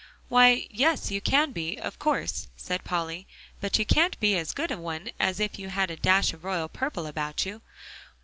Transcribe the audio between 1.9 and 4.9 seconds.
course," said Polly, "but you can't be as good a